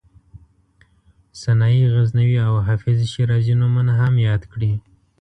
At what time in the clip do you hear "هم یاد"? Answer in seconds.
4.01-4.43